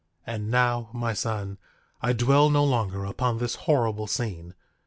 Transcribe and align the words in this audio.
9:20 0.27 0.35
And 0.35 0.49
now, 0.49 0.89
my 0.93 1.13
son, 1.13 1.59
I 2.01 2.11
dwell 2.13 2.49
no 2.49 2.63
longer 2.63 3.05
upon 3.05 3.37
this 3.37 3.53
horrible 3.53 4.07
scene. 4.07 4.55